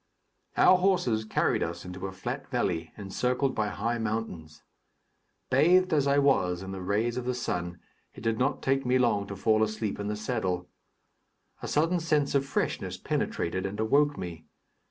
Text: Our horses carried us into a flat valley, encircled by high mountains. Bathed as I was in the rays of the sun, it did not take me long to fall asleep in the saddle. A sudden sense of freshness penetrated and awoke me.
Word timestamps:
Our 0.57 0.79
horses 0.79 1.25
carried 1.25 1.61
us 1.61 1.85
into 1.85 2.07
a 2.07 2.11
flat 2.11 2.49
valley, 2.49 2.91
encircled 2.97 3.53
by 3.53 3.67
high 3.67 3.99
mountains. 3.99 4.63
Bathed 5.51 5.93
as 5.93 6.07
I 6.07 6.17
was 6.17 6.63
in 6.63 6.71
the 6.71 6.81
rays 6.81 7.17
of 7.17 7.25
the 7.25 7.35
sun, 7.35 7.79
it 8.15 8.21
did 8.21 8.39
not 8.39 8.63
take 8.63 8.83
me 8.83 8.97
long 8.97 9.27
to 9.27 9.35
fall 9.35 9.61
asleep 9.61 9.99
in 9.99 10.07
the 10.07 10.15
saddle. 10.15 10.67
A 11.61 11.67
sudden 11.67 11.99
sense 11.99 12.33
of 12.33 12.47
freshness 12.47 12.97
penetrated 12.97 13.63
and 13.67 13.79
awoke 13.79 14.17
me. 14.17 14.45